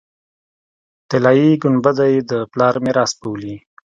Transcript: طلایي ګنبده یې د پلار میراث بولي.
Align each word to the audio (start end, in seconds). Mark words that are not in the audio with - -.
طلایي 1.09 1.49
ګنبده 1.61 2.05
یې 2.13 2.19
د 2.29 2.31
پلار 2.51 2.75
میراث 2.83 3.11
بولي. 3.21 3.55